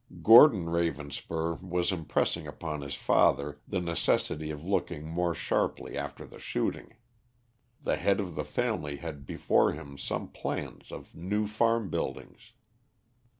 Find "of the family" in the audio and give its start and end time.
8.19-8.95